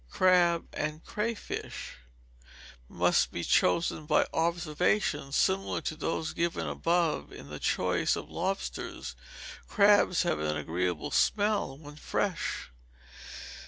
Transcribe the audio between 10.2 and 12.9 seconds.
have an agreeable smell when fresh.